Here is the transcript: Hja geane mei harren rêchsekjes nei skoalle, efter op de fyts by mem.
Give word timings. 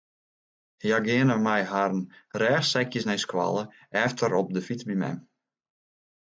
Hja 0.83 0.97
geane 1.07 1.35
mei 1.45 1.61
harren 1.71 2.01
rêchsekjes 2.43 3.05
nei 3.09 3.19
skoalle, 3.25 3.63
efter 4.05 4.31
op 4.41 4.49
de 4.57 4.61
fyts 4.67 4.85
by 4.89 4.95
mem. 5.05 5.17